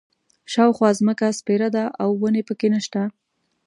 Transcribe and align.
شاوخوا 0.53 0.89
ځمکه 0.99 1.27
سپېره 1.39 1.67
ده 1.75 1.83
او 2.03 2.09
ونې 2.21 2.41
په 2.47 2.53
کې 2.59 2.67
نه 2.73 2.79
شته. 2.85 3.01